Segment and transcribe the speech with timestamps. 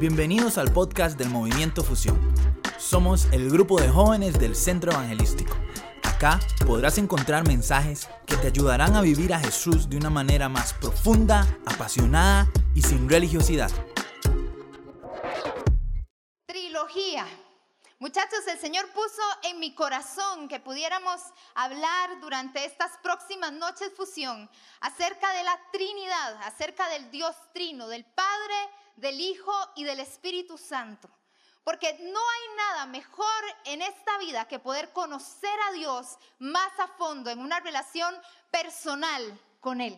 [0.00, 2.32] Bienvenidos al podcast del Movimiento Fusión.
[2.78, 5.56] Somos el grupo de jóvenes del Centro Evangelístico.
[6.04, 10.72] Acá podrás encontrar mensajes que te ayudarán a vivir a Jesús de una manera más
[10.72, 13.72] profunda, apasionada y sin religiosidad.
[16.46, 17.26] Trilogía.
[17.98, 21.20] Muchachos, el Señor puso en mi corazón que pudiéramos
[21.56, 28.04] hablar durante estas próximas noches fusión acerca de la Trinidad, acerca del Dios Trino, del
[28.04, 28.54] Padre,
[28.98, 31.08] del Hijo y del Espíritu Santo.
[31.64, 36.88] Porque no hay nada mejor en esta vida que poder conocer a Dios más a
[36.88, 38.14] fondo en una relación
[38.50, 39.96] personal con Él.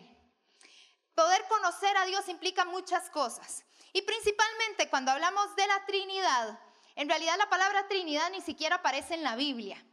[1.15, 3.63] Poder conocer a Dios implica muchas cosas.
[3.93, 6.59] Y principalmente cuando hablamos de la Trinidad,
[6.95, 9.83] en realidad la palabra Trinidad ni siquiera aparece en la Biblia.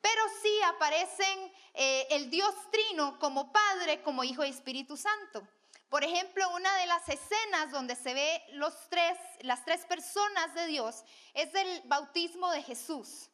[0.00, 5.46] Pero sí aparecen eh, el Dios Trino como Padre, como Hijo y Espíritu Santo.
[5.88, 10.66] Por ejemplo, una de las escenas donde se ve los tres, las tres personas de
[10.66, 13.30] Dios es el bautismo de Jesús.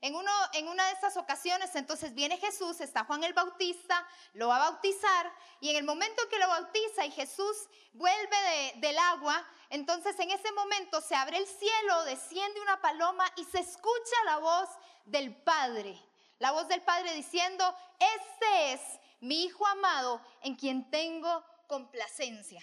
[0.00, 4.70] En, una de esas ocasiones, entonces viene Jesús, está Juan el Bautista, lo va a
[4.70, 7.56] bautizar, y en el momento que lo bautiza y Jesús
[7.94, 13.44] vuelve del agua, entonces en ese momento se abre el cielo, desciende una paloma y
[13.46, 14.68] se escucha la voz
[15.04, 16.00] del Padre.
[16.38, 18.80] La voz del Padre diciendo, este es
[19.20, 22.60] mi Hijo amado en quien tengo complacencia.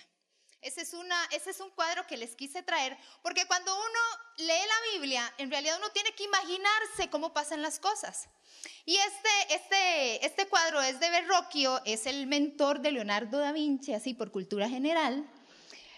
[0.66, 4.00] Ese es, un cuadro que les quise traer, porque cuando uno
[4.38, 8.28] lee la Biblia, en realidad uno tiene que imaginarse cómo pasan las cosas.
[8.84, 13.94] Y este, este, este cuadro es de Verrocchio, es el mentor de Leonardo da Vinci,
[13.94, 15.30] así por cultura general.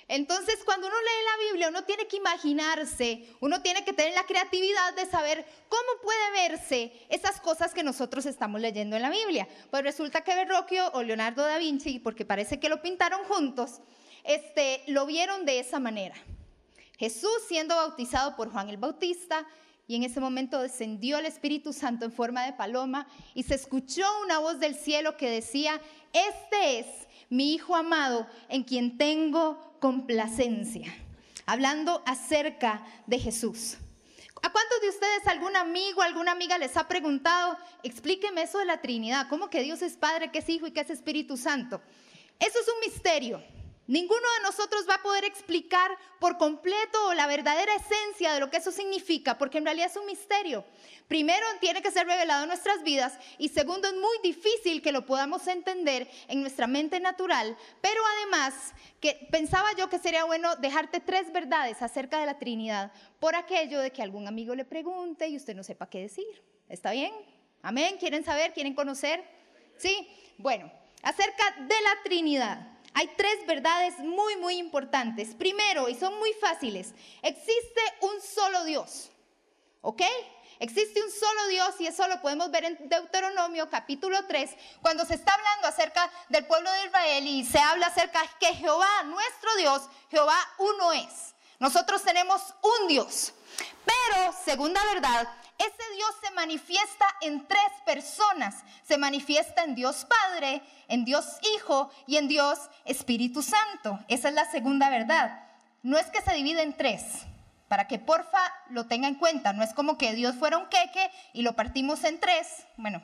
[0.09, 4.25] Entonces, cuando uno lee la Biblia, uno tiene que imaginarse, uno tiene que tener la
[4.25, 9.49] creatividad de saber cómo puede verse esas cosas que nosotros estamos leyendo en la Biblia.
[9.69, 13.81] Pues resulta que Verrocchio o Leonardo da Vinci, porque parece que lo pintaron juntos,
[14.23, 16.15] este, lo vieron de esa manera.
[16.97, 19.45] Jesús siendo bautizado por Juan el Bautista,
[19.87, 24.03] y en ese momento descendió el Espíritu Santo en forma de paloma y se escuchó
[24.21, 25.79] una voz del cielo que decía,
[26.11, 30.93] este es mi Hijo amado en quien tengo complacencia.
[31.45, 33.77] Hablando acerca de Jesús.
[34.43, 38.81] ¿A cuántos de ustedes algún amigo, alguna amiga les ha preguntado, explíqueme eso de la
[38.81, 41.81] Trinidad, cómo que Dios es Padre, que es Hijo y que es Espíritu Santo?
[42.39, 43.41] Eso es un misterio.
[43.87, 48.57] Ninguno de nosotros va a poder explicar por completo la verdadera esencia de lo que
[48.57, 50.65] eso significa, porque en realidad es un misterio.
[51.07, 55.05] Primero, tiene que ser revelado en nuestras vidas y segundo, es muy difícil que lo
[55.05, 60.99] podamos entender en nuestra mente natural, pero además, que pensaba yo que sería bueno dejarte
[60.99, 65.37] tres verdades acerca de la Trinidad por aquello de que algún amigo le pregunte y
[65.37, 66.43] usted no sepa qué decir.
[66.67, 67.13] ¿Está bien?
[67.61, 67.95] Amén.
[67.99, 68.53] ¿Quieren saber?
[68.53, 69.23] ¿Quieren conocer?
[69.77, 70.09] Sí.
[70.37, 70.69] Bueno,
[71.03, 72.76] acerca de la Trinidad.
[72.97, 75.35] Hay tres verdades muy, muy importantes.
[75.35, 79.11] Primero, y son muy fáciles, existe un solo Dios.
[79.81, 80.01] ¿Ok?
[80.57, 84.49] Existe un solo Dios y eso lo podemos ver en Deuteronomio capítulo 3,
[84.81, 88.55] cuando se está hablando acerca del pueblo de Israel y se habla acerca de que
[88.55, 91.35] Jehová, nuestro Dios, Jehová uno es.
[91.59, 92.41] Nosotros tenemos
[92.81, 93.31] un Dios.
[93.85, 95.27] Pero, segunda verdad,
[95.57, 98.63] ese Dios se manifiesta en tres personas.
[98.83, 101.25] Se manifiesta en Dios Padre, en Dios
[101.55, 103.99] Hijo y en Dios Espíritu Santo.
[104.07, 105.43] Esa es la segunda verdad.
[105.83, 107.03] No es que se divide en tres,
[107.67, 109.53] para que porfa lo tenga en cuenta.
[109.53, 112.65] No es como que Dios fuera un queque y lo partimos en tres.
[112.77, 113.01] Bueno,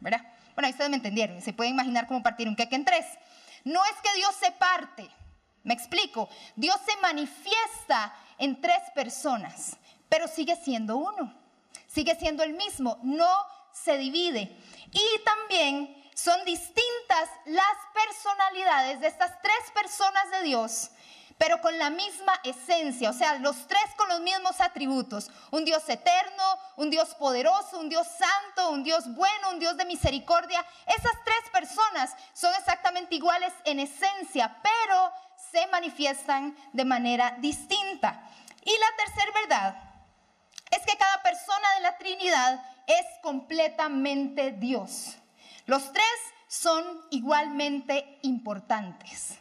[0.00, 0.22] ¿verdad?
[0.54, 1.40] Bueno, ahí ustedes me entendieron.
[1.42, 3.06] Se puede imaginar cómo partir un queque en tres.
[3.64, 5.08] No es que Dios se parte.
[5.64, 6.28] Me explico.
[6.56, 9.76] Dios se manifiesta en tres personas,
[10.08, 11.34] pero sigue siendo uno.
[11.86, 12.98] Sigue siendo el mismo.
[13.02, 14.56] No se divide.
[14.92, 20.90] Y también son distintas las personalidades de estas tres personas de Dios
[21.38, 25.30] pero con la misma esencia, o sea, los tres con los mismos atributos.
[25.52, 29.84] Un Dios eterno, un Dios poderoso, un Dios santo, un Dios bueno, un Dios de
[29.84, 30.64] misericordia.
[30.86, 35.12] Esas tres personas son exactamente iguales en esencia, pero
[35.52, 38.20] se manifiestan de manera distinta.
[38.64, 39.87] Y la tercera verdad
[40.70, 45.16] es que cada persona de la Trinidad es completamente Dios.
[45.66, 46.06] Los tres
[46.46, 49.38] son igualmente importantes.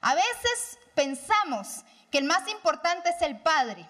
[0.00, 3.88] A veces pensamos que el más importante es el Padre,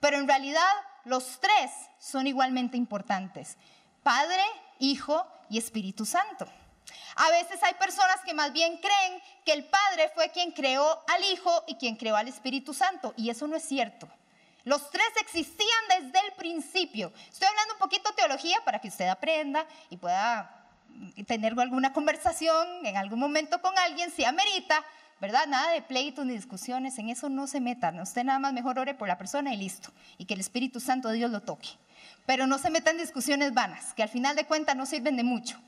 [0.00, 0.72] pero en realidad
[1.04, 3.56] los tres son igualmente importantes.
[4.02, 4.44] Padre,
[4.78, 6.46] Hijo y Espíritu Santo.
[7.16, 11.24] A veces hay personas que más bien creen que el Padre fue quien creó al
[11.24, 14.08] Hijo y quien creó al Espíritu Santo, y eso no es cierto.
[14.64, 17.12] Los tres existían desde el principio.
[17.30, 20.62] Estoy hablando un poquito de teología para que usted aprenda y pueda
[21.26, 24.84] tener alguna conversación en algún momento con alguien, si amerita,
[25.20, 25.46] ¿verdad?
[25.46, 27.98] Nada de pleitos ni discusiones, en eso no se metan.
[28.00, 29.90] Usted nada más mejor ore por la persona y listo.
[30.18, 31.68] Y que el Espíritu Santo de Dios lo toque.
[32.26, 35.24] Pero no se metan en discusiones vanas, que al final de cuentas no sirven de
[35.24, 35.58] mucho.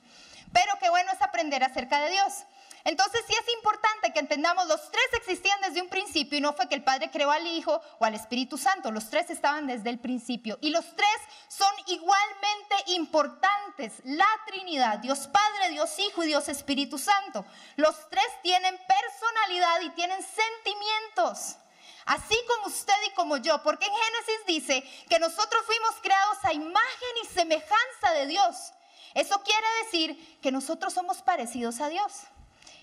[0.54, 2.44] Pero qué bueno es aprender acerca de Dios.
[2.84, 6.68] Entonces sí es importante que entendamos, los tres existían desde un principio y no fue
[6.68, 9.98] que el Padre creó al Hijo o al Espíritu Santo, los tres estaban desde el
[9.98, 11.16] principio y los tres
[11.48, 17.46] son igualmente importantes, la Trinidad, Dios Padre, Dios Hijo y Dios Espíritu Santo.
[17.76, 21.56] Los tres tienen personalidad y tienen sentimientos.
[22.04, 26.52] Así como usted y como yo, porque en Génesis dice que nosotros fuimos creados a
[26.52, 28.73] imagen y semejanza de Dios.
[29.14, 32.12] Eso quiere decir que nosotros somos parecidos a Dios.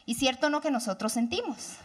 [0.05, 1.75] Y cierto no que nosotros sentimos.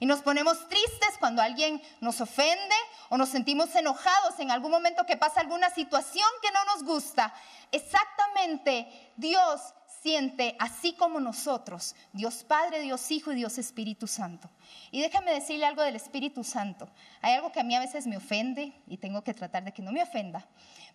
[0.00, 2.74] Y nos ponemos tristes cuando alguien nos ofende
[3.10, 7.32] o nos sentimos enojados en algún momento que pasa alguna situación que no nos gusta.
[7.70, 9.60] Exactamente Dios
[10.04, 14.50] siente así como nosotros, Dios Padre, Dios Hijo y Dios Espíritu Santo.
[14.90, 16.90] Y déjame decirle algo del Espíritu Santo.
[17.22, 19.80] Hay algo que a mí a veces me ofende y tengo que tratar de que
[19.80, 20.46] no me ofenda.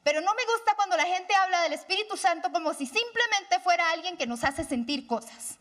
[0.03, 3.89] Pero no me gusta cuando la gente habla del Espíritu Santo como si simplemente fuera
[3.89, 5.57] alguien que nos hace sentir cosas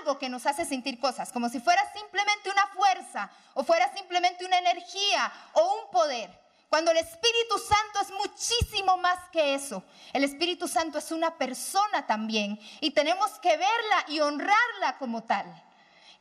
[0.00, 4.44] algo que nos hace sentir cosas, como si fuera simplemente una fuerza o fuera simplemente
[4.44, 6.41] una energía o un poder.
[6.72, 9.84] Cuando el Espíritu Santo es muchísimo más que eso.
[10.14, 15.44] El Espíritu Santo es una persona también y tenemos que verla y honrarla como tal.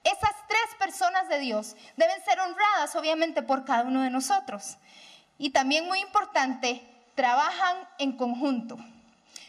[0.04, 4.76] Esas tres personas de Dios deben ser honradas obviamente por cada uno de nosotros.
[5.38, 8.76] Y también muy importante, trabajan en conjunto.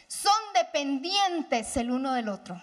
[0.07, 2.61] Son dependientes el uno del otro.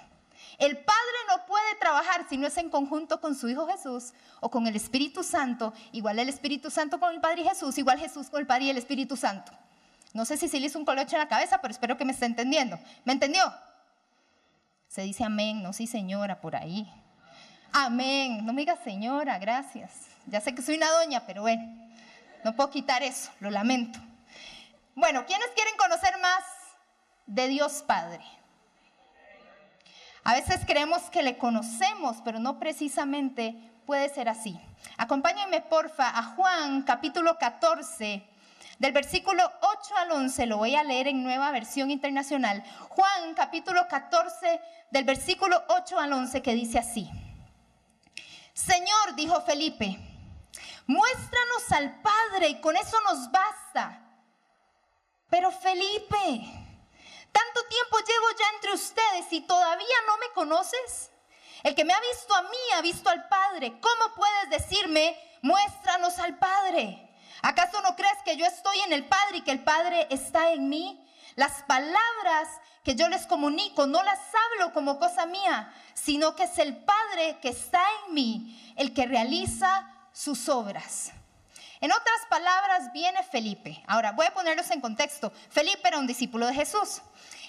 [0.61, 4.51] El Padre no puede trabajar si no es en conjunto con su Hijo Jesús o
[4.51, 8.29] con el Espíritu Santo, igual el Espíritu Santo con el Padre y Jesús, igual Jesús
[8.29, 9.53] con el Padre y el Espíritu Santo.
[10.13, 12.13] No sé si se le hizo un colocho en la cabeza, pero espero que me
[12.13, 12.79] esté entendiendo.
[13.07, 13.43] ¿Me entendió?
[14.87, 16.93] Se dice amén, no sí señora, por ahí.
[17.73, 20.09] Amén, no me diga señora, gracias.
[20.27, 21.65] Ya sé que soy una doña, pero bueno,
[22.45, 23.99] no puedo quitar eso, lo lamento.
[24.95, 26.45] Bueno, ¿quiénes quieren conocer más
[27.25, 28.40] de Dios Padre?
[30.23, 33.57] A veces creemos que le conocemos, pero no precisamente
[33.87, 34.61] puede ser así.
[34.97, 38.27] Acompáñenme porfa a Juan capítulo 14,
[38.79, 42.65] del versículo 8 al 11, lo voy a leer en nueva versión internacional.
[42.89, 47.11] Juan capítulo 14, del versículo 8 al 11, que dice así.
[48.55, 49.99] Señor, dijo Felipe,
[50.87, 54.01] muéstranos al Padre y con eso nos basta.
[55.29, 56.60] Pero Felipe,
[57.33, 61.11] tanto tiempo llevo ya entre ustedes y todavía no me conoces.
[61.63, 63.79] El que me ha visto a mí ha visto al Padre.
[63.81, 67.11] ¿Cómo puedes decirme, muéstranos al Padre?
[67.43, 70.69] ¿Acaso no crees que yo estoy en el Padre y que el Padre está en
[70.69, 71.07] mí?
[71.37, 72.49] Las palabras
[72.85, 77.39] que yo les comunico no las hablo como cosa mía, sino que es el Padre
[77.41, 81.13] que está en mí, el que realiza sus obras.
[81.81, 83.83] En otras palabras, viene Felipe.
[83.87, 85.33] Ahora, voy a ponerlos en contexto.
[85.49, 87.01] Felipe era un discípulo de Jesús.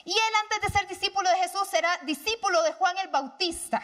[0.06, 3.82] Y él antes de ser discípulo de Jesús era discípulo de Juan el Bautista.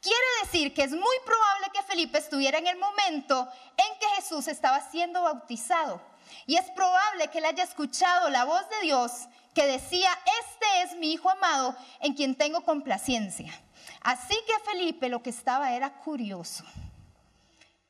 [0.00, 4.48] Quiere decir que es muy probable que Felipe estuviera en el momento en que Jesús
[4.48, 6.00] estaba siendo bautizado.
[6.46, 9.12] Y es probable que él haya escuchado la voz de Dios
[9.54, 13.52] que decía, este es mi Hijo amado en quien tengo complacencia.
[14.00, 16.64] Así que Felipe lo que estaba era curioso.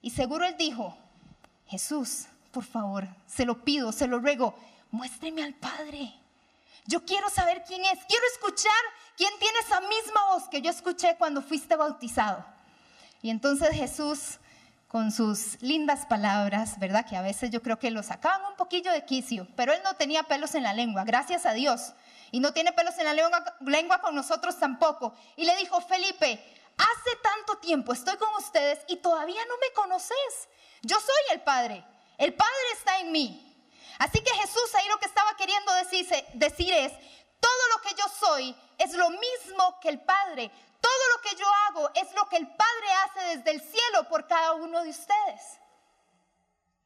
[0.01, 0.97] Y seguro él dijo,
[1.73, 4.55] Jesús, por favor, se lo pido, se lo ruego,
[4.91, 6.13] muéstreme al Padre.
[6.85, 7.99] Yo quiero saber quién es.
[8.07, 8.83] Quiero escuchar
[9.17, 12.45] quién tiene esa misma voz que yo escuché cuando fuiste bautizado.
[13.23, 14.39] Y entonces Jesús,
[14.87, 17.07] con sus lindas palabras, ¿verdad?
[17.09, 19.97] Que a veces yo creo que lo sacaban un poquillo de quicio, pero él no
[19.97, 21.95] tenía pelos en la lengua, gracias a Dios.
[22.33, 25.15] Y no tiene pelos en la lengua, lengua con nosotros tampoco.
[25.37, 26.45] Y le dijo, Felipe,
[26.79, 30.49] hace tanto tiempo estoy con ustedes y todavía no me conoces.
[30.83, 31.85] Yo soy el Padre.
[32.19, 33.49] El Padre está en mí.
[33.99, 36.93] Así que Jesús ahí lo que estaba queriendo decir, es,
[37.41, 40.51] todo lo que yo soy es lo mismo que el Padre.
[40.81, 44.27] Todo lo que yo hago es lo que el Padre hace desde el cielo por
[44.27, 45.59] cada uno de ustedes.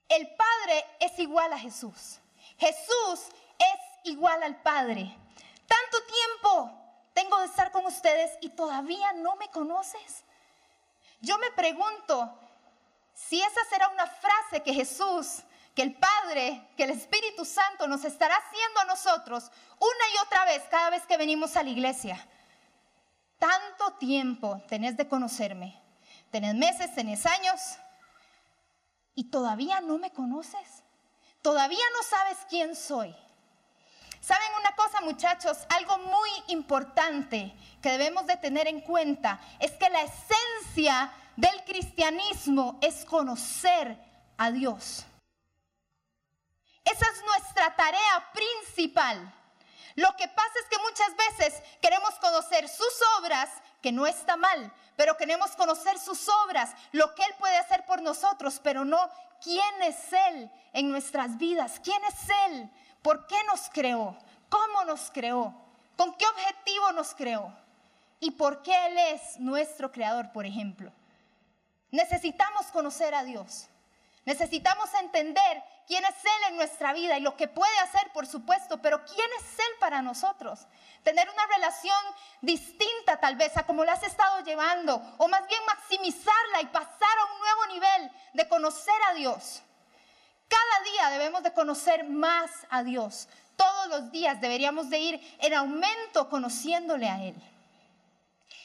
[0.08, 2.18] El Padre es igual a Jesús.
[2.58, 3.20] Jesús
[3.58, 5.16] es igual al Padre.
[5.66, 6.85] Tanto tiempo
[7.16, 10.22] tengo de estar con ustedes y todavía no me conoces.
[11.22, 12.38] Yo me pregunto
[13.14, 15.42] si esa será una frase que Jesús
[15.74, 20.44] que el Padre, que el Espíritu Santo nos estará haciendo a nosotros una y otra
[20.44, 22.18] vez cada vez que venimos a la iglesia.
[23.38, 25.82] Tanto tiempo tenés de conocerme.
[26.30, 27.78] Tenés meses, tenés años
[29.14, 30.82] y todavía no me conoces.
[31.40, 33.16] Todavía no sabes quién soy.
[34.26, 35.56] ¿Saben una cosa, muchachos?
[35.68, 42.76] Algo muy importante que debemos de tener en cuenta es que la esencia del cristianismo
[42.82, 43.96] es conocer
[44.36, 45.04] a Dios.
[46.84, 49.32] Esa es nuestra tarea principal.
[49.94, 53.48] Lo que pasa es que muchas veces queremos conocer sus obras,
[53.80, 58.02] que no está mal, pero queremos conocer sus obras, lo que Él puede hacer por
[58.02, 59.08] nosotros, pero no
[59.40, 62.70] quién es Él en nuestras vidas, quién es Él,
[63.06, 65.54] por qué nos creó, cómo nos creó,
[65.96, 67.56] con qué objetivo nos creó
[68.18, 70.90] y por qué Él es nuestro creador, por ejemplo.
[71.92, 73.68] Necesitamos conocer a Dios.
[74.24, 78.82] Necesitamos entender quién es Él en nuestra vida y lo que puede hacer, por supuesto,
[78.82, 80.66] pero quién es Él para nosotros.
[81.04, 82.04] Tener una relación
[82.40, 87.18] distinta tal vez a como la has estado llevando, o más bien maximizarla y pasar
[87.20, 89.62] a un nuevo nivel de conocer a Dios.
[90.48, 93.28] Cada día debemos de conocer más a Dios.
[93.56, 97.34] Todos los días deberíamos de ir en aumento conociéndole a Él.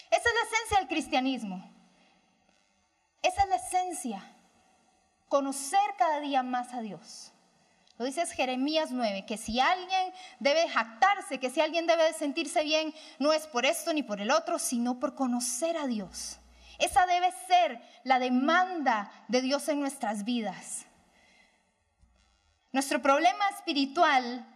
[0.10, 1.72] Esa es la esencia del cristianismo.
[3.22, 4.24] Esa es la esencia
[5.32, 7.32] conocer cada día más a Dios.
[7.98, 12.94] Lo dice Jeremías 9, que si alguien debe jactarse, que si alguien debe sentirse bien,
[13.20, 16.38] no es por esto ni por el otro, sino por conocer a Dios.
[16.80, 20.86] Esa debe ser la demanda de Dios en nuestras vidas.
[22.72, 24.48] Nuestro problema espiritual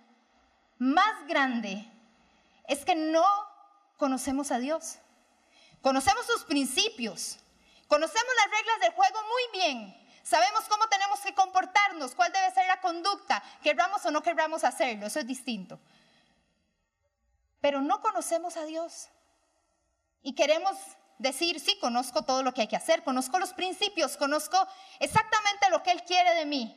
[0.77, 1.85] más grande
[2.67, 3.25] es que no
[3.97, 4.97] conocemos a Dios.
[5.81, 7.37] Conocemos sus principios,
[7.87, 12.65] conocemos las reglas del juego muy bien, Sabemos cómo tenemos que comportarnos, cuál debe ser
[12.65, 15.79] la conducta, querramos o no querramos hacerlo, eso es distinto.
[17.61, 19.09] Pero no conocemos a Dios.
[20.23, 20.75] Y queremos
[21.19, 24.57] decir, sí, conozco todo lo que hay que hacer, conozco los principios, conozco
[24.99, 26.75] exactamente lo que Él quiere de mí,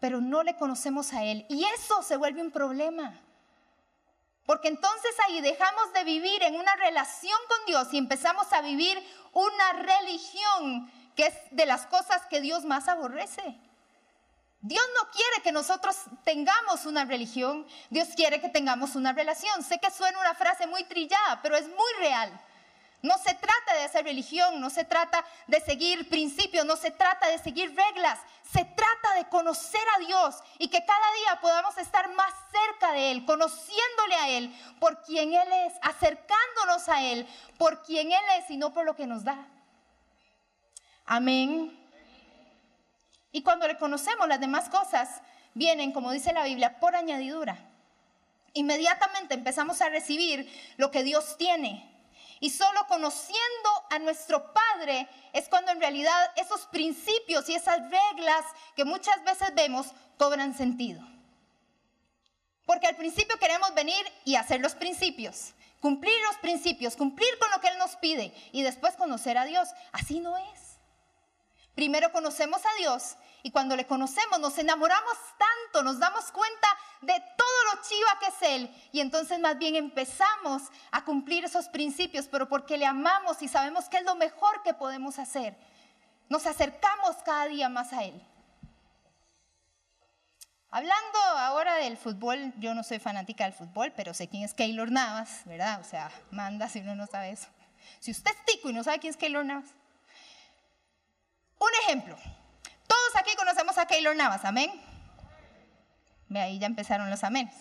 [0.00, 1.46] pero no le conocemos a Él.
[1.48, 3.20] Y eso se vuelve un problema.
[4.44, 9.02] Porque entonces ahí dejamos de vivir en una relación con Dios y empezamos a vivir
[9.32, 13.58] una religión que es de las cosas que Dios más aborrece.
[14.60, 19.62] Dios no quiere que nosotros tengamos una religión, Dios quiere que tengamos una relación.
[19.62, 22.40] Sé que suena una frase muy trillada, pero es muy real.
[23.06, 27.28] No se trata de hacer religión, no se trata de seguir principios, no se trata
[27.28, 28.18] de seguir reglas,
[28.52, 33.12] se trata de conocer a Dios y que cada día podamos estar más cerca de
[33.12, 38.50] Él, conociéndole a Él por quien Él es, acercándonos a Él por quien Él es
[38.50, 39.38] y no por lo que nos da.
[41.04, 41.78] Amén.
[43.30, 45.22] Y cuando le conocemos, las demás cosas
[45.54, 47.56] vienen, como dice la Biblia, por añadidura.
[48.52, 51.95] Inmediatamente empezamos a recibir lo que Dios tiene.
[52.40, 58.44] Y solo conociendo a nuestro Padre es cuando en realidad esos principios y esas reglas
[58.74, 59.86] que muchas veces vemos
[60.18, 61.00] cobran sentido.
[62.66, 67.60] Porque al principio queremos venir y hacer los principios, cumplir los principios, cumplir con lo
[67.60, 69.68] que Él nos pide y después conocer a Dios.
[69.92, 70.65] Así no es.
[71.76, 76.68] Primero conocemos a Dios y cuando le conocemos nos enamoramos tanto, nos damos cuenta
[77.02, 81.68] de todo lo chiva que es Él y entonces más bien empezamos a cumplir esos
[81.68, 85.54] principios, pero porque le amamos y sabemos que es lo mejor que podemos hacer.
[86.30, 88.22] Nos acercamos cada día más a Él.
[90.70, 94.90] Hablando ahora del fútbol, yo no soy fanática del fútbol, pero sé quién es Keylor
[94.90, 95.78] Navas, ¿verdad?
[95.82, 97.48] O sea, manda si uno no sabe eso.
[98.00, 99.74] Si usted es tico y no sabe quién es Keylor Navas,
[101.58, 102.16] un ejemplo.
[102.86, 104.70] Todos aquí conocemos a Keylor Navas, amén.
[106.28, 107.54] Ve ahí ya empezaron los amenes.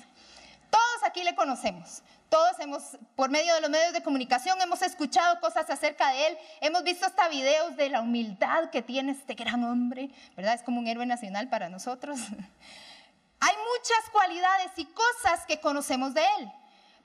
[0.70, 2.02] Todos aquí le conocemos.
[2.30, 6.38] Todos hemos, por medio de los medios de comunicación, hemos escuchado cosas acerca de él.
[6.60, 10.56] Hemos visto hasta videos de la humildad que tiene este gran hombre, ¿verdad?
[10.56, 12.20] Es como un héroe nacional para nosotros.
[13.40, 16.52] Hay muchas cualidades y cosas que conocemos de él.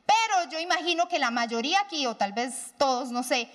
[0.06, 3.49] Pero yo imagino que la mayoría aquí, o tal vez todos, no sé,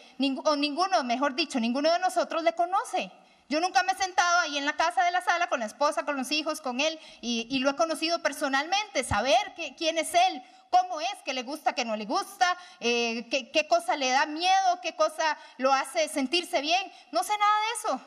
[0.45, 3.11] o ninguno, mejor dicho, ninguno de nosotros le conoce.
[3.47, 6.03] Yo nunca me he sentado ahí en la casa de la sala con la esposa,
[6.03, 10.99] con los hijos, con él, y, lo he conocido personalmente, saber quién es él, cómo
[10.99, 14.81] es, qué le gusta, qué no le gusta, eh, qué, qué, cosa le da miedo,
[14.81, 16.91] qué cosa lo hace sentirse bien.
[17.11, 18.01] No sé nada de eso.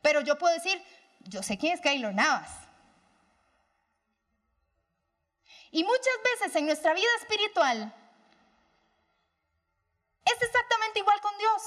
[0.00, 0.82] Pero yo puedo decir,
[1.20, 2.50] yo sé quién es Keylor Navas.
[5.70, 7.92] Y muchas veces en nuestra vida espiritual
[10.24, 11.62] es exactamente igual con Dios.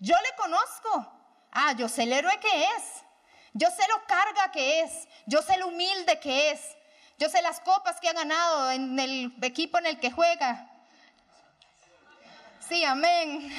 [0.00, 1.12] Yo le conozco.
[1.52, 3.04] Ah, yo sé el héroe que es.
[3.52, 5.08] Yo sé lo carga que es.
[5.26, 6.76] Yo sé lo humilde que es.
[7.18, 10.68] Yo sé las copas que ha ganado en el equipo en el que juega.
[12.66, 13.52] Sí, amén.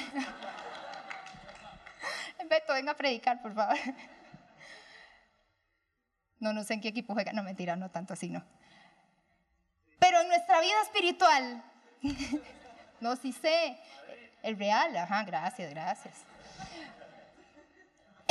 [2.49, 3.77] Beto, venga a predicar, por favor.
[6.39, 7.33] No, no sé en qué equipo juega.
[7.33, 8.43] No, mentira, no tanto así, no.
[9.99, 11.63] Pero en nuestra vida espiritual,
[12.99, 13.77] no, sí sé,
[14.43, 16.15] el real, ajá, gracias, gracias.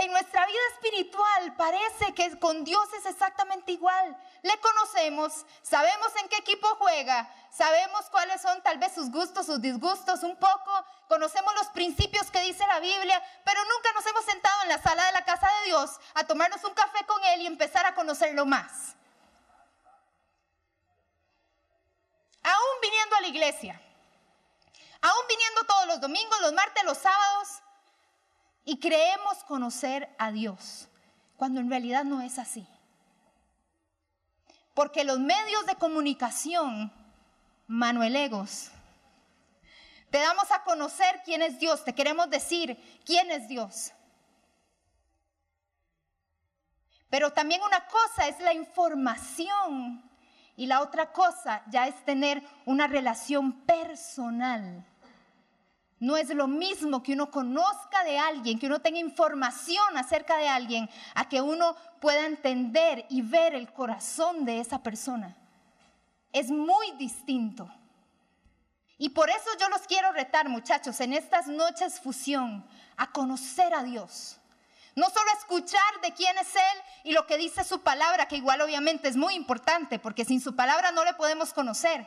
[0.01, 4.17] En nuestra vida espiritual parece que con Dios es exactamente igual.
[4.43, 9.61] Le conocemos, sabemos en qué equipo juega, sabemos cuáles son tal vez sus gustos, sus
[9.61, 14.63] disgustos un poco, conocemos los principios que dice la Biblia, pero nunca nos hemos sentado
[14.63, 17.47] en la sala de la casa de Dios a tomarnos un café con Él y
[17.47, 18.95] empezar a conocerlo más.
[22.43, 23.81] Aún viniendo a la iglesia,
[25.01, 27.49] aún viniendo todos los domingos, los martes, los sábados,
[28.65, 30.89] y creemos conocer a Dios,
[31.37, 32.67] cuando en realidad no es así.
[34.75, 36.93] Porque los medios de comunicación,
[37.67, 38.71] Manuelegos,
[40.11, 43.93] te damos a conocer quién es Dios, te queremos decir quién es Dios.
[47.09, 50.10] Pero también una cosa es la información
[50.57, 54.85] y la otra cosa ya es tener una relación personal
[56.01, 60.49] no es lo mismo que uno conozca de alguien, que uno tenga información acerca de
[60.49, 65.37] alguien, a que uno pueda entender y ver el corazón de esa persona.
[66.33, 67.71] Es muy distinto.
[68.97, 72.67] Y por eso yo los quiero retar, muchachos, en estas noches fusión,
[72.97, 74.40] a conocer a Dios.
[74.97, 78.61] No solo escuchar de quién es Él y lo que dice su palabra, que igual
[78.61, 82.07] obviamente es muy importante, porque sin su palabra no le podemos conocer.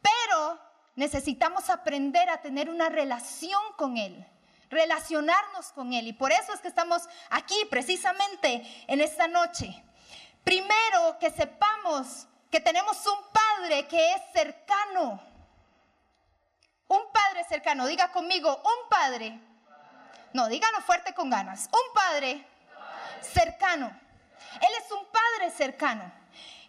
[0.00, 0.60] Pero
[0.96, 4.26] necesitamos aprender a tener una relación con Él,
[4.70, 6.08] relacionarnos con Él.
[6.08, 9.82] Y por eso es que estamos aquí precisamente en esta noche.
[10.44, 15.22] Primero, que sepamos que tenemos un Padre que es cercano.
[16.88, 17.86] Un Padre cercano.
[17.86, 19.38] Diga conmigo, un Padre.
[20.38, 21.68] No, dígalo fuerte con ganas.
[21.72, 22.46] Un Padre
[23.20, 23.88] cercano.
[23.88, 26.12] Él es un Padre cercano.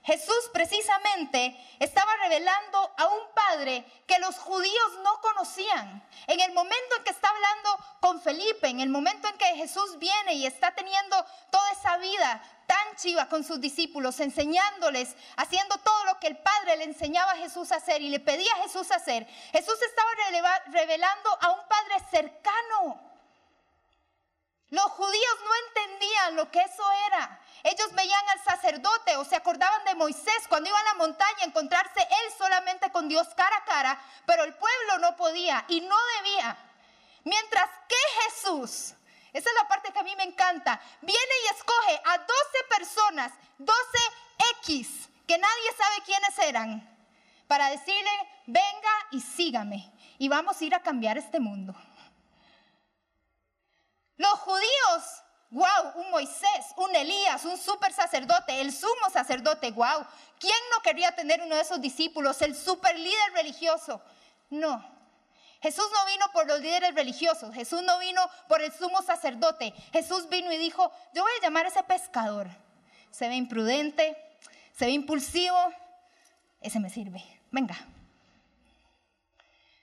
[0.01, 6.03] Jesús precisamente estaba revelando a un padre que los judíos no conocían.
[6.25, 9.99] En el momento en que está hablando con Felipe, en el momento en que Jesús
[9.99, 16.05] viene y está teniendo toda esa vida tan chiva con sus discípulos, enseñándoles, haciendo todo
[16.05, 18.89] lo que el Padre le enseñaba a Jesús a hacer y le pedía a Jesús
[18.89, 20.09] hacer, Jesús estaba
[20.71, 23.09] revelando a un Padre cercano.
[24.69, 27.39] Los judíos no entendían lo que eso era.
[27.63, 31.45] Ellos veían al sacerdote o se acordaban de Moisés cuando iba a la montaña a
[31.45, 35.95] encontrarse él solamente con Dios cara a cara, pero el pueblo no podía y no
[36.17, 36.57] debía.
[37.23, 38.93] Mientras que Jesús,
[39.33, 42.29] esa es la parte que a mí me encanta, viene y escoge a 12
[42.69, 46.97] personas, 12X, que nadie sabe quiénes eran,
[47.47, 48.11] para decirle,
[48.45, 51.75] venga y sígame y vamos a ir a cambiar este mundo.
[54.19, 59.71] Los judíos Wow, un Moisés, un Elías, un super sacerdote, el sumo sacerdote.
[59.71, 60.05] Wow,
[60.39, 63.99] ¿quién no quería tener uno de esos discípulos, el super líder religioso?
[64.51, 64.85] No.
[65.59, 69.73] Jesús no vino por los líderes religiosos, Jesús no vino por el sumo sacerdote.
[69.91, 72.47] Jesús vino y dijo, yo voy a llamar a ese pescador.
[73.09, 74.15] Se ve imprudente,
[74.77, 75.57] se ve impulsivo,
[76.61, 77.23] ese me sirve.
[77.49, 77.75] Venga.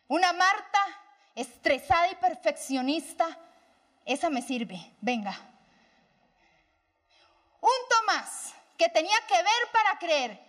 [0.06, 0.78] Una Marta
[1.34, 3.36] estresada y perfeccionista,
[4.06, 4.80] esa me sirve.
[5.00, 5.36] Venga.
[7.60, 10.40] Un Tomás que tenía que ver para creer.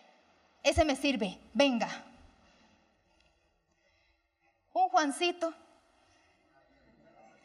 [0.64, 1.40] Ese me sirve.
[1.54, 1.90] Venga.
[4.74, 5.54] Un Juancito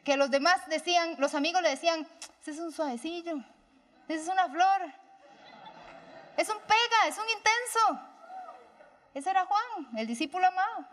[0.05, 2.07] que los demás decían, los amigos le decían,
[2.41, 3.37] ese es un suavecillo,
[4.09, 4.83] ese es una flor,
[6.37, 8.09] es un pega, es un intenso.
[9.15, 10.87] Ese era Juan, el discípulo amado.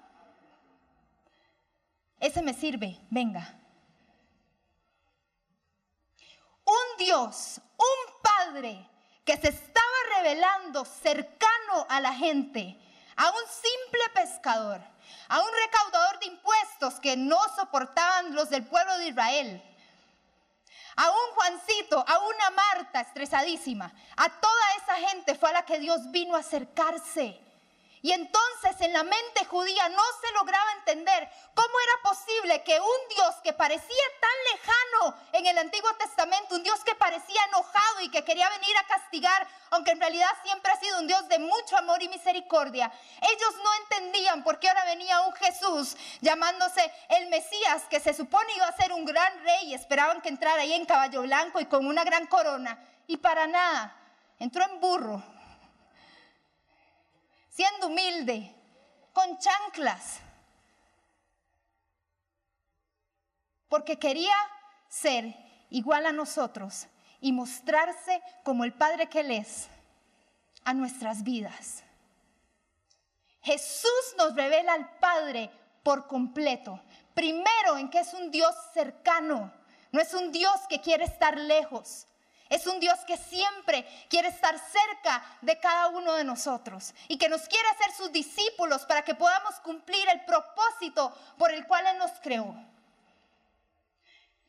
[2.19, 3.58] Ese me sirve, venga.
[6.69, 8.09] Un Dios, un
[9.29, 12.75] que se estaba revelando cercano a la gente,
[13.15, 14.81] a un simple pescador,
[15.27, 19.63] a un recaudador de impuestos que no soportaban los del pueblo de Israel,
[20.95, 25.77] a un Juancito, a una Marta estresadísima, a toda esa gente fue a la que
[25.77, 27.39] Dios vino a acercarse.
[28.01, 33.15] Y entonces en la mente judía no se lograba entender cómo era posible que un
[33.15, 34.05] Dios que parecía
[35.33, 39.47] en el Antiguo Testamento, un Dios que parecía enojado y que quería venir a castigar,
[39.71, 43.73] aunque en realidad siempre ha sido un Dios de mucho amor y misericordia, ellos no
[43.83, 48.77] entendían por qué ahora venía un Jesús llamándose el Mesías, que se supone iba a
[48.77, 52.27] ser un gran rey, esperaban que entrara ahí en caballo blanco y con una gran
[52.27, 53.95] corona, y para nada,
[54.39, 55.23] entró en burro
[57.59, 58.55] siendo humilde,
[59.11, 60.21] con chanclas,
[63.67, 64.33] porque quería
[64.89, 65.35] ser
[65.69, 66.87] igual a nosotros
[67.21, 69.67] y mostrarse como el Padre que Él es
[70.65, 71.83] a nuestras vidas.
[73.41, 75.49] Jesús nos revela al Padre
[75.83, 76.81] por completo.
[77.13, 79.53] Primero en que es un Dios cercano,
[79.91, 82.05] no es un Dios que quiere estar lejos.
[82.49, 87.29] Es un Dios que siempre quiere estar cerca de cada uno de nosotros y que
[87.29, 91.99] nos quiere hacer sus discípulos para que podamos cumplir el propósito por el cual Él
[91.99, 92.55] nos creó.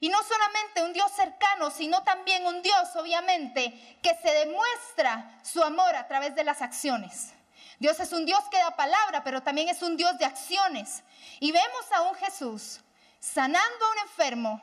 [0.01, 5.63] Y no solamente un Dios cercano, sino también un Dios, obviamente, que se demuestra su
[5.63, 7.35] amor a través de las acciones.
[7.79, 11.03] Dios es un Dios que da palabra, pero también es un Dios de acciones.
[11.39, 12.81] Y vemos a un Jesús
[13.19, 14.63] sanando a un enfermo,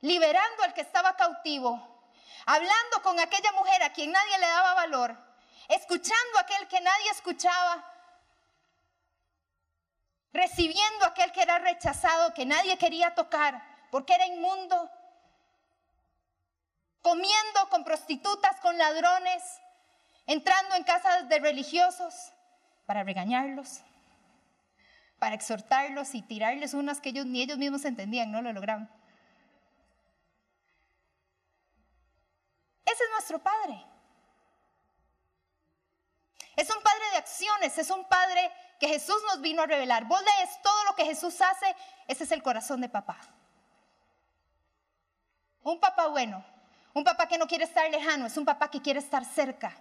[0.00, 1.80] liberando al que estaba cautivo,
[2.46, 5.16] hablando con aquella mujer a quien nadie le daba valor,
[5.68, 7.84] escuchando a aquel que nadie escuchaba,
[10.32, 14.90] recibiendo a aquel que era rechazado, que nadie quería tocar porque era inmundo,
[17.02, 19.42] comiendo con prostitutas, con ladrones,
[20.24, 22.32] entrando en casas de religiosos
[22.86, 23.82] para regañarlos,
[25.18, 28.90] para exhortarlos y tirarles unas que ellos ni ellos mismos entendían, no lo lograban.
[32.86, 33.84] Ese es nuestro Padre.
[36.56, 38.50] Es un Padre de acciones, es un Padre
[38.80, 40.06] que Jesús nos vino a revelar.
[40.06, 41.76] Vos lees todo lo que Jesús hace,
[42.08, 43.20] ese es el corazón de papá.
[45.64, 46.44] Un papá bueno,
[46.94, 49.74] un papá que no quiere estar lejano, es un papá que quiere estar cerca.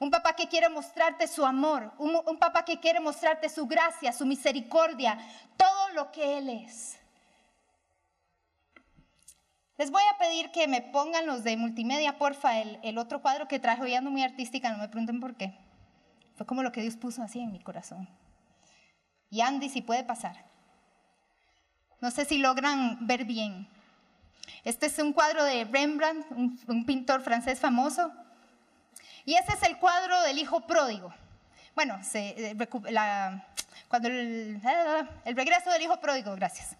[0.00, 4.24] Un papá que quiere mostrarte su amor, un, papá que quiere mostrarte su gracia, su
[4.26, 5.18] misericordia,
[5.56, 6.98] todo lo que Él es.
[9.76, 13.48] Les voy a pedir que me pongan los de multimedia, porfa, el, el otro cuadro
[13.48, 15.54] que traje, hoy ando muy artística, no me pregunten por qué.
[16.36, 18.08] Fue como lo que Dios puso así en mi corazón.
[19.30, 20.44] Y Andy, si puede pasar.
[22.00, 23.68] No sé si logran ver bien.
[24.64, 28.12] Este es un cuadro de Rembrandt, un, pintor francés famoso.
[29.24, 31.12] Y ese es el cuadro del hijo pródigo.
[31.74, 32.56] Bueno, eh,
[33.88, 34.60] cuando el,
[35.24, 36.76] el regreso del hijo pródigo, gracias.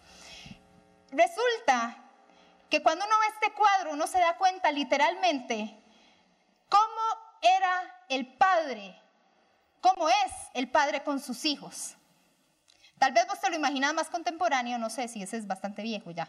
[1.11, 1.97] Resulta
[2.69, 5.79] que cuando uno ve este cuadro, uno se da cuenta literalmente
[6.69, 9.01] cómo era el padre,
[9.81, 11.95] cómo es el padre con sus hijos.
[12.99, 16.11] Tal vez vos te lo imaginas más contemporáneo, no sé si ese es bastante viejo
[16.11, 16.29] ya.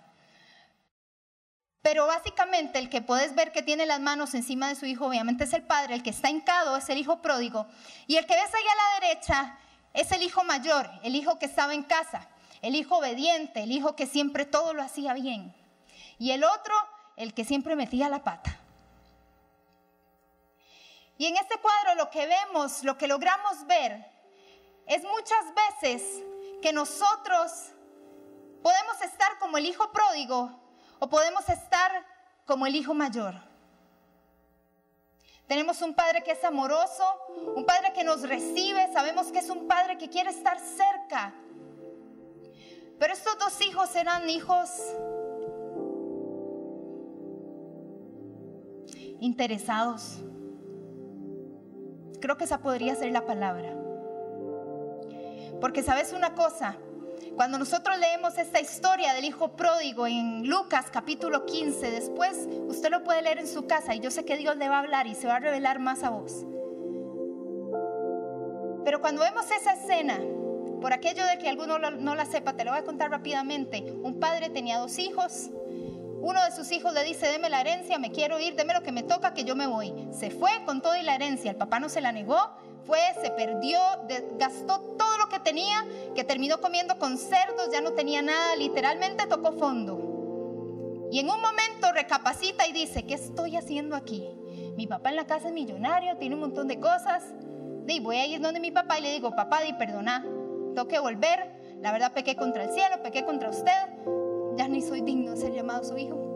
[1.81, 5.45] Pero básicamente el que puedes ver que tiene las manos encima de su hijo, obviamente
[5.45, 7.67] es el padre, el que está hincado es el hijo pródigo,
[8.05, 9.57] y el que ves ahí a la derecha
[9.93, 12.27] es el hijo mayor, el hijo que estaba en casa,
[12.61, 15.55] el hijo obediente, el hijo que siempre todo lo hacía bien,
[16.17, 16.75] y el otro,
[17.15, 18.59] el que siempre metía la pata.
[21.17, 24.05] Y en este cuadro lo que vemos, lo que logramos ver,
[24.85, 25.45] es muchas
[25.81, 26.23] veces
[26.61, 27.51] que nosotros
[28.61, 30.68] podemos estar como el hijo pródigo
[30.99, 31.91] o podemos estar
[32.45, 33.35] como el hijo mayor.
[35.47, 37.03] Tenemos un padre que es amoroso,
[37.55, 41.33] un padre que nos recibe, sabemos que es un padre que quiere estar cerca.
[42.99, 44.69] Pero estos dos hijos eran hijos
[49.19, 50.19] interesados.
[52.19, 53.73] Creo que esa podría ser la palabra.
[55.61, 56.77] Porque sabes una cosa,
[57.35, 63.03] cuando nosotros leemos esta historia del hijo pródigo en Lucas capítulo 15, después usted lo
[63.03, 65.15] puede leer en su casa y yo sé que Dios le va a hablar y
[65.15, 66.45] se va a revelar más a vos.
[68.83, 70.19] Pero cuando vemos esa escena,
[70.81, 73.93] por aquello de que alguno no la sepa, te lo voy a contar rápidamente.
[74.01, 75.49] Un padre tenía dos hijos.
[76.21, 78.91] Uno de sus hijos le dice, deme la herencia, me quiero ir, deme lo que
[78.91, 79.93] me toca, que yo me voy.
[80.11, 81.51] Se fue con todo y la herencia.
[81.51, 83.79] El papá no se la negó, fue, se perdió,
[84.37, 89.27] gastó todo lo que tenía, que terminó comiendo con cerdos, ya no tenía nada, literalmente
[89.27, 91.07] tocó fondo.
[91.11, 94.29] Y en un momento recapacita y dice, ¿qué estoy haciendo aquí?
[94.75, 97.23] Mi papá en la casa es millonario, tiene un montón de cosas.
[97.87, 100.21] Y voy a ir donde mi papá y le digo, papá, di perdona,
[100.75, 101.77] tengo que volver.
[101.81, 103.71] La verdad pequé contra el cielo, pequé contra usted.
[104.55, 106.28] Ya ni soy digno de ser llamado su hijo.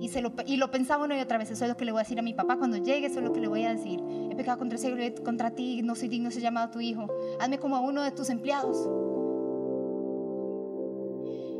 [0.00, 2.18] Y, lo, pensaba una y otra vez, eso es lo que le voy a decir
[2.20, 4.00] a mi papá cuando llegue, eso es lo que le voy a decir.
[4.30, 4.78] He pecado contra,
[5.24, 7.08] contra ti, no soy digno de ser llamado tu hijo.
[7.40, 8.76] Hazme como a uno de tus empleados.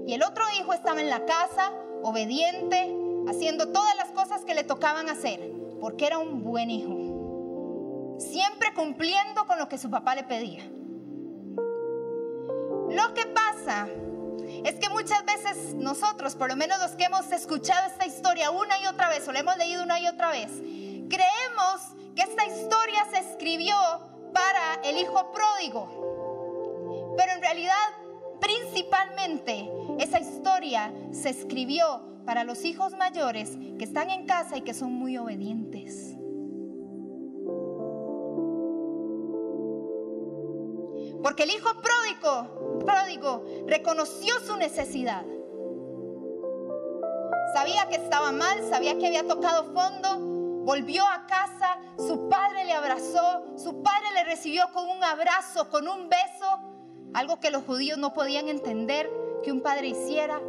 [0.07, 1.73] Y el otro hijo estaba en la casa,
[2.03, 2.95] obediente,
[3.29, 8.17] haciendo todas las cosas que le tocaban hacer, porque era un buen hijo.
[8.21, 10.63] Siempre cumpliendo con lo que su papá le pedía.
[12.89, 13.89] Lo que pasa
[14.65, 18.81] es que muchas veces nosotros, por lo menos los que hemos escuchado esta historia una
[18.81, 20.51] y otra vez o la hemos leído una y otra vez,
[21.09, 21.81] creemos
[22.15, 23.77] que esta historia se escribió
[24.33, 27.15] para el hijo pródigo.
[27.17, 27.75] Pero en realidad,
[28.41, 34.75] principalmente, esa historia se escribió para los hijos mayores que están en casa y que
[34.75, 36.15] son muy obedientes.
[41.23, 45.25] Porque el hijo pródigo, pródigo reconoció su necesidad.
[47.55, 50.19] Sabía que estaba mal, sabía que había tocado fondo,
[50.65, 55.89] volvió a casa, su padre le abrazó, su padre le recibió con un abrazo, con
[55.89, 56.47] un beso,
[57.15, 59.11] algo que los judíos no podían entender
[59.43, 60.41] que un padre hiciera.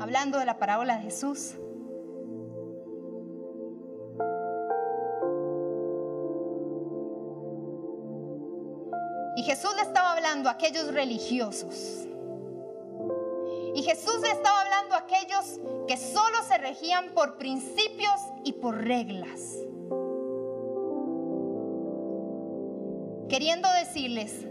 [0.00, 1.54] Hablando de la parábola de Jesús.
[9.76, 12.06] Le estaba hablando a aquellos religiosos.
[13.74, 18.74] Y Jesús le estaba hablando a aquellos que solo se regían por principios y por
[18.74, 19.40] reglas.
[23.28, 24.46] Queriendo decirles,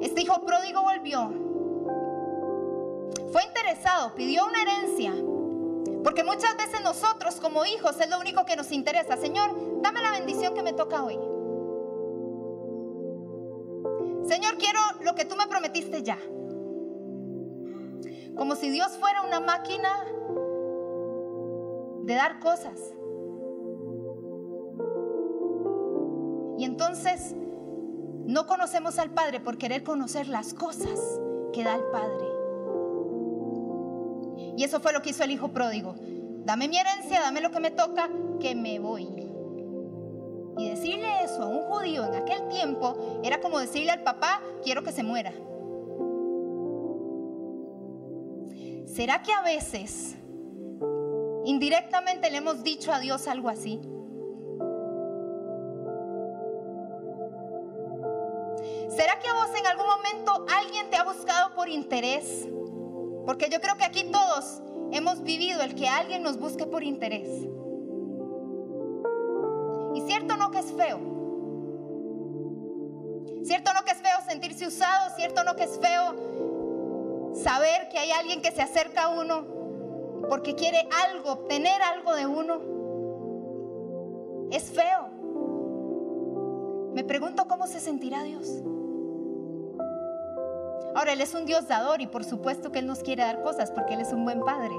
[0.00, 1.30] este hijo pródigo volvió.
[3.32, 5.12] Fue interesado, pidió una herencia.
[6.02, 9.16] Porque muchas veces nosotros como hijos es lo único que nos interesa.
[9.16, 11.18] Señor, dame la bendición que me toca hoy.
[15.00, 16.18] Lo que tú me prometiste ya.
[18.36, 19.90] Como si Dios fuera una máquina
[22.04, 22.94] de dar cosas.
[26.56, 27.34] Y entonces
[28.24, 31.20] no conocemos al Padre por querer conocer las cosas
[31.52, 32.26] que da el Padre.
[34.56, 35.94] Y eso fue lo que hizo el Hijo pródigo.
[36.44, 38.08] Dame mi herencia, dame lo que me toca,
[38.40, 39.27] que me voy.
[40.58, 44.82] Y decirle eso a un judío en aquel tiempo era como decirle al papá, quiero
[44.82, 45.32] que se muera.
[48.86, 50.16] ¿Será que a veces
[51.44, 53.80] indirectamente le hemos dicho a Dios algo así?
[58.88, 62.48] ¿Será que a vos en algún momento alguien te ha buscado por interés?
[63.24, 67.28] Porque yo creo que aquí todos hemos vivido el que alguien nos busque por interés.
[70.78, 70.98] Feo.
[73.42, 78.10] Cierto no que es feo sentirse usado, cierto no que es feo saber que hay
[78.10, 79.58] alguien que se acerca a uno
[80.28, 82.60] porque quiere algo, obtener algo de uno.
[84.50, 85.08] Es feo.
[86.94, 88.48] Me pregunto cómo se sentirá Dios.
[90.94, 93.70] Ahora, Él es un Dios dador y por supuesto que Él nos quiere dar cosas
[93.70, 94.74] porque Él es un buen Padre.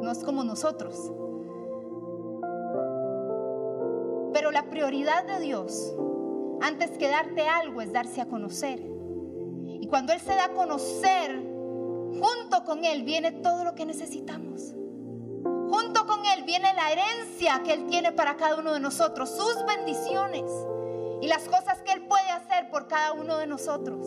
[0.00, 1.12] No es como nosotros.
[4.70, 5.94] Prioridad de Dios,
[6.60, 8.80] antes que darte algo, es darse a conocer.
[9.80, 11.42] Y cuando Él se da a conocer,
[12.12, 14.74] junto con Él viene todo lo que necesitamos.
[15.70, 19.64] Junto con Él viene la herencia que Él tiene para cada uno de nosotros, sus
[19.66, 20.50] bendiciones
[21.20, 24.06] y las cosas que Él puede hacer por cada uno de nosotros.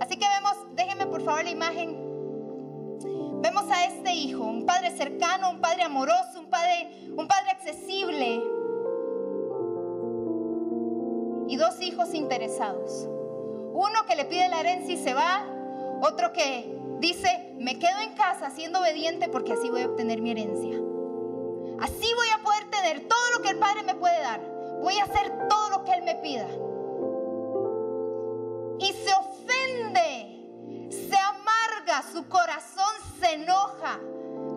[0.00, 2.05] Así que vemos, déjenme por favor la imagen.
[3.84, 8.42] Este hijo, un padre cercano, un padre amoroso, un padre, un padre accesible.
[11.48, 13.08] Y dos hijos interesados.
[13.72, 15.44] Uno que le pide la herencia y se va.
[16.02, 20.30] Otro que dice, me quedo en casa siendo obediente porque así voy a obtener mi
[20.30, 20.76] herencia.
[21.80, 24.40] Así voy a poder tener todo lo que el Padre me puede dar.
[24.80, 26.48] Voy a hacer todo lo que Él me pida.
[28.78, 32.65] Y se ofende, se amarga, su corazón
[33.26, 33.98] se enoja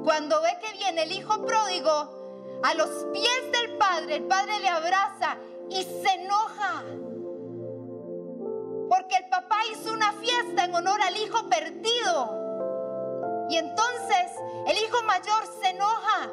[0.03, 4.17] cuando ve que viene el hijo pródigo a los pies del Padre.
[4.17, 5.37] El Padre le abraza
[5.69, 6.83] y se enoja.
[8.89, 13.47] Porque el papá hizo una fiesta en honor al hijo perdido.
[13.49, 14.31] Y entonces
[14.67, 16.31] el hijo mayor se enoja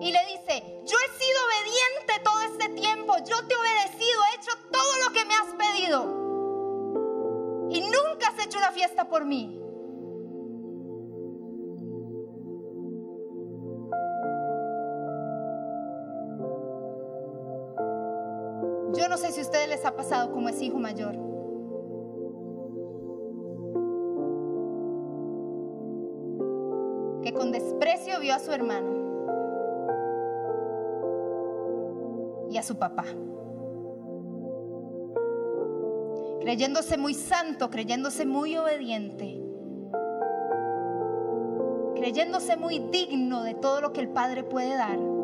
[0.00, 4.36] y le dice, yo he sido obediente todo este tiempo, yo te he obedecido, he
[4.36, 6.04] hecho todo lo que me has pedido.
[7.70, 9.65] Y nunca has hecho una fiesta por mí.
[19.46, 21.14] Ustedes les ha pasado como es hijo mayor.
[27.22, 29.06] Que con desprecio vio a su hermano
[32.50, 33.04] y a su papá.
[36.40, 39.42] Creyéndose muy santo, creyéndose muy obediente,
[41.96, 45.15] creyéndose muy digno de todo lo que el Padre puede dar.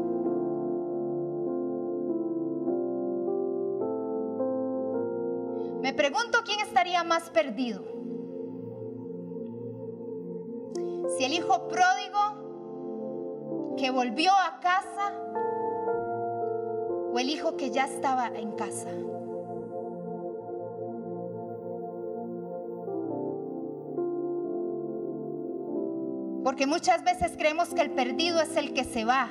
[5.83, 7.83] Me pregunto quién estaría más perdido.
[11.19, 15.13] Si el hijo pródigo que volvió a casa
[17.13, 18.91] o el hijo que ya estaba en casa.
[26.45, 29.31] Porque muchas veces creemos que el perdido es el que se va.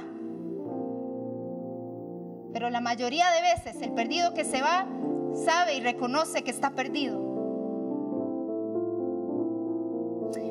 [2.52, 4.86] Pero la mayoría de veces el perdido que se va
[5.34, 7.32] sabe y reconoce que está perdido.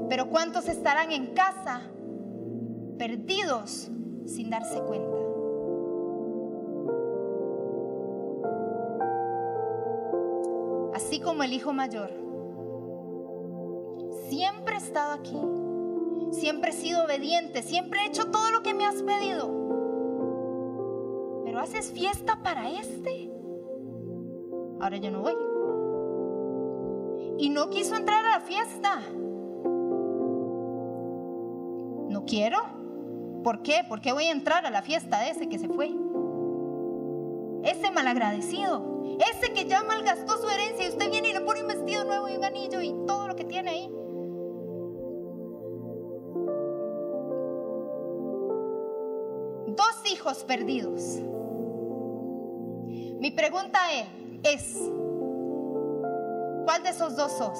[0.08, 1.82] Pero ¿cuántos estarán en casa
[2.98, 3.88] perdidos
[4.26, 5.16] sin darse cuenta?
[10.94, 12.10] Así como el hijo mayor,
[14.28, 15.40] siempre he estado aquí,
[16.32, 19.48] siempre he sido obediente, siempre he hecho todo lo que me has pedido.
[21.44, 23.29] Pero haces fiesta para este.
[24.80, 25.34] Ahora yo no voy.
[27.38, 29.00] Y no quiso entrar a la fiesta.
[32.08, 32.58] No quiero.
[33.44, 33.84] ¿Por qué?
[33.88, 35.90] ¿Por qué voy a entrar a la fiesta de ese que se fue?
[37.62, 38.90] Ese malagradecido.
[39.18, 42.28] Ese que ya malgastó su herencia y usted viene y le pone un vestido nuevo
[42.28, 43.90] y un anillo y todo lo que tiene ahí.
[49.66, 51.20] Dos hijos perdidos.
[53.18, 54.19] Mi pregunta es,
[56.64, 57.58] ¿cuál de esos dos sos?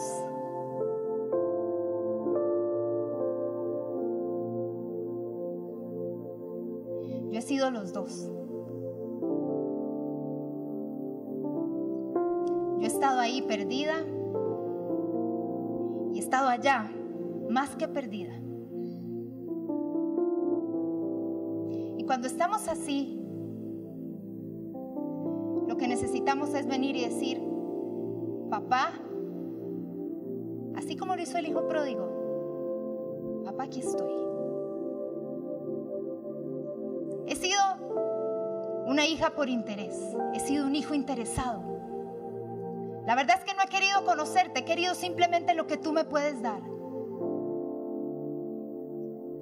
[7.31, 8.31] Yo he sido los dos.
[12.79, 13.95] Yo he estado ahí perdida
[16.13, 16.91] y he estado allá
[17.51, 18.35] más que perdida.
[21.99, 23.20] Y cuando estamos así,
[26.31, 27.43] es venir y decir,
[28.51, 28.93] papá,
[30.77, 34.13] así como lo hizo el hijo pródigo, papá, aquí estoy.
[37.27, 37.61] He sido
[38.87, 40.01] una hija por interés,
[40.33, 41.63] he sido un hijo interesado.
[43.07, 46.05] La verdad es que no he querido conocerte, he querido simplemente lo que tú me
[46.05, 46.63] puedes dar.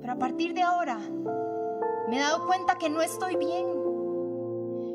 [0.01, 0.99] Pero a partir de ahora
[2.09, 3.67] me he dado cuenta que no estoy bien,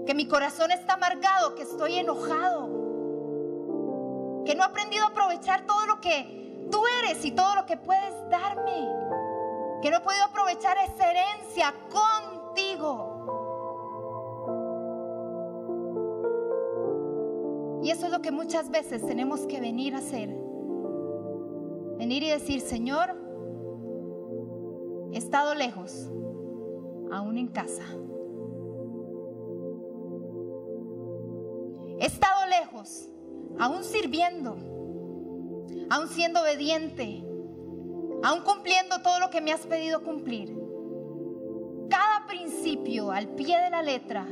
[0.05, 2.67] que mi corazón está amargado, que estoy enojado,
[4.45, 7.77] que no he aprendido a aprovechar todo lo que tú eres y todo lo que
[7.77, 8.89] puedes darme,
[9.81, 13.09] que no he podido aprovechar esa herencia contigo.
[17.83, 20.29] Y eso es lo que muchas veces tenemos que venir a hacer.
[21.97, 23.13] Venir y decir, Señor,
[25.11, 26.09] he estado lejos,
[27.11, 27.83] aún en casa.
[33.59, 34.55] Aún sirviendo,
[35.89, 37.23] aún siendo obediente,
[38.23, 40.57] aún cumpliendo todo lo que me has pedido cumplir.
[41.89, 44.25] Cada principio al pie de la letra.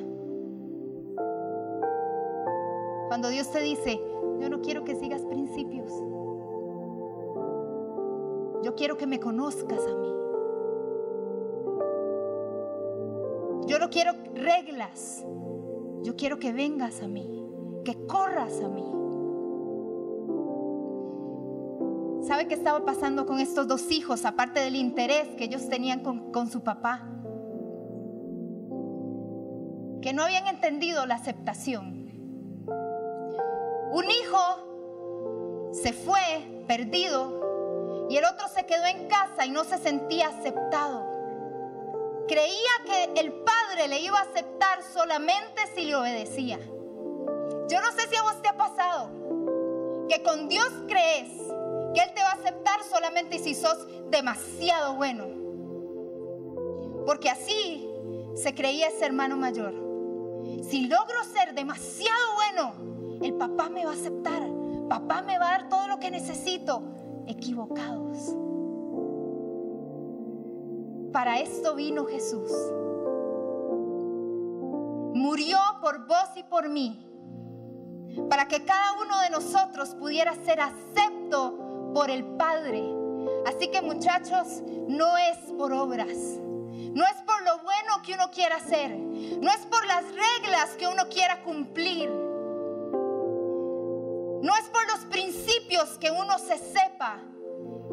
[3.07, 3.99] Cuando Dios te dice,
[4.39, 5.91] yo no quiero que sigas principios.
[8.63, 10.07] Yo quiero que me conozcas a mí.
[13.67, 15.25] Yo no quiero reglas.
[16.03, 17.40] Yo quiero que vengas a mí,
[17.83, 18.85] que corras a mí.
[22.27, 26.31] ¿Sabe qué estaba pasando con estos dos hijos, aparte del interés que ellos tenían con,
[26.31, 27.07] con su papá?
[30.01, 32.09] Que no habían entendido la aceptación.
[33.91, 39.77] Un hijo se fue perdido y el otro se quedó en casa y no se
[39.77, 41.05] sentía aceptado.
[42.27, 46.59] Creía que el padre le iba a aceptar solamente si le obedecía.
[47.71, 49.07] Yo no sé si a vos te ha pasado
[50.09, 51.29] que con Dios crees
[51.93, 55.23] que Él te va a aceptar solamente si sos demasiado bueno.
[57.05, 57.89] Porque así
[58.35, 59.73] se creía ese hermano mayor.
[60.69, 64.43] Si logro ser demasiado bueno, el papá me va a aceptar.
[64.89, 66.83] Papá me va a dar todo lo que necesito.
[67.25, 68.35] Equivocados.
[71.13, 72.51] Para esto vino Jesús.
[75.13, 77.07] Murió por vos y por mí.
[78.29, 82.83] Para que cada uno de nosotros pudiera ser acepto por el Padre.
[83.45, 86.17] Así que muchachos, no es por obras.
[86.93, 88.97] No es por lo bueno que uno quiera hacer.
[88.97, 92.09] No es por las reglas que uno quiera cumplir.
[94.41, 97.19] No es por los principios que uno se sepa.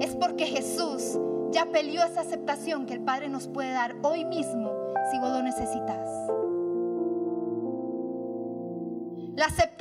[0.01, 1.19] Es porque Jesús
[1.51, 4.73] ya peleó esa aceptación que el Padre nos puede dar hoy mismo
[5.11, 6.09] si vos lo necesitas.
[9.35, 9.78] La aceptación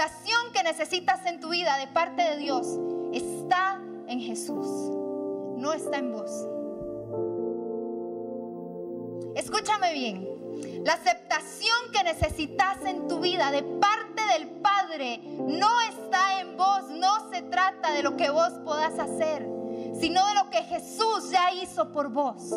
[0.68, 2.68] necesitas en tu vida de parte de Dios
[3.14, 4.68] está en Jesús,
[5.58, 6.32] no está en vos.
[9.36, 10.28] Escúchame bien,
[10.84, 16.90] la aceptación que necesitas en tu vida de parte del Padre no está en vos,
[16.90, 19.58] no se trata de lo que vos podás hacer
[20.00, 22.50] sino de lo que Jesús ya hizo por vos.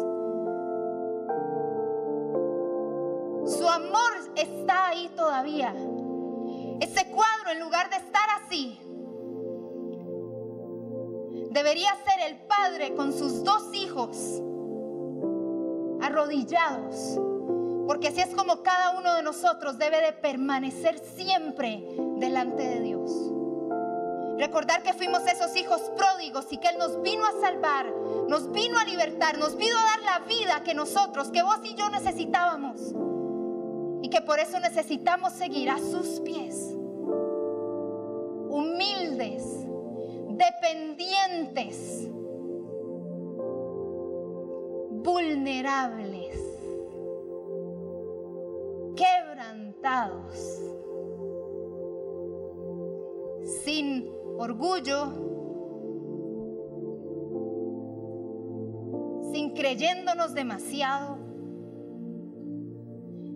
[3.46, 5.74] Su amor está ahí todavía.
[6.80, 8.80] Ese cuadro, en lugar de estar así,
[11.50, 14.16] debería ser el padre con sus dos hijos
[16.00, 17.18] arrodillados.
[17.86, 21.84] Porque así es como cada uno de nosotros debe de permanecer siempre
[22.16, 23.10] delante de Dios.
[24.38, 27.92] Recordar que fuimos esos hijos pródigos y que Él nos vino a salvar,
[28.28, 31.74] nos vino a libertar, nos vino a dar la vida que nosotros, que vos y
[31.74, 32.94] yo necesitábamos.
[34.10, 36.74] Que por eso necesitamos seguir a sus pies.
[38.48, 39.44] Humildes,
[40.30, 42.08] dependientes,
[45.02, 46.38] vulnerables,
[48.96, 50.60] quebrantados,
[53.64, 55.12] sin orgullo,
[59.32, 61.19] sin creyéndonos demasiado,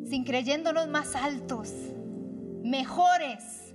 [0.04, 1.72] sin creyéndonos más altos,
[2.62, 3.74] mejores.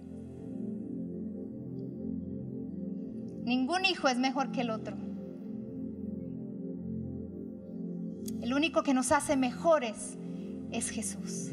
[3.44, 4.96] Ningún hijo es mejor que el otro.
[8.42, 10.18] El único que nos hace mejores
[10.72, 11.52] es Jesús.